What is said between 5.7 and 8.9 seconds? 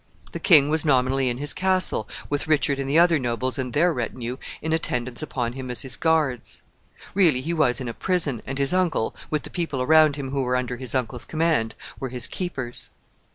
his guards. Really he was in a prison, and his